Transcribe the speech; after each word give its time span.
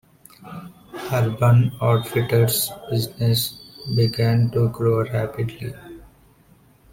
Urban 1.13 1.71
Outfitters' 1.79 2.71
business 2.89 3.53
began 3.95 4.49
to 4.49 4.67
grow 4.69 5.03
rapidly. 5.03 5.75